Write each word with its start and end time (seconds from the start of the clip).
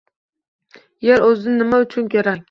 Yer 1.09 1.25
o‘zi 1.27 1.53
nima 1.59 1.83
uchun 1.85 2.09
kerak? 2.15 2.39